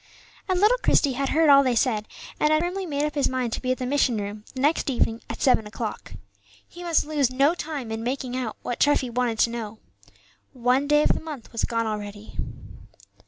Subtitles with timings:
[0.49, 2.07] And little Christie had heard all they said,
[2.39, 4.89] and had firmly made up his mind to be at the mission room the next
[4.89, 6.13] evening at seven o'clock.
[6.67, 9.77] He must lose no time in making out what Treffy wanted to know.
[10.53, 12.35] One day of the month was gone already.